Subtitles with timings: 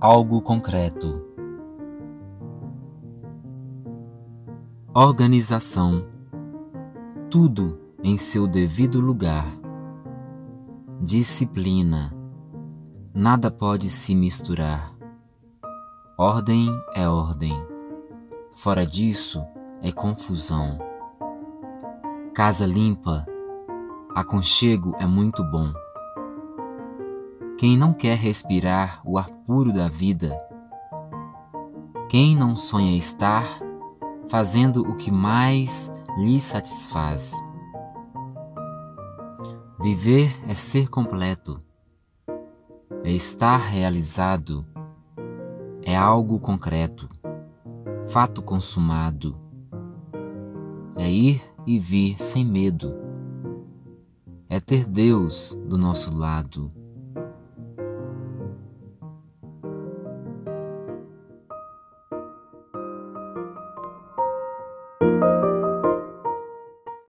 [0.00, 1.22] algo concreto.
[4.94, 6.06] Organização.
[7.28, 9.46] Tudo em seu devido lugar.
[11.02, 12.14] Disciplina.
[13.12, 14.94] Nada pode se misturar.
[16.16, 17.54] Ordem é ordem.
[18.52, 19.44] Fora disso
[19.82, 20.78] é confusão.
[22.32, 23.26] Casa limpa.
[24.14, 25.70] Aconchego é muito bom.
[27.60, 30.34] Quem não quer respirar o ar puro da vida?
[32.08, 33.44] Quem não sonha estar
[34.30, 37.34] fazendo o que mais lhe satisfaz?
[39.78, 41.62] Viver é ser completo,
[43.04, 44.64] é estar realizado,
[45.82, 47.10] é algo concreto,
[48.06, 49.38] fato consumado,
[50.96, 52.94] é ir e vir sem medo,
[54.48, 56.79] é ter Deus do nosso lado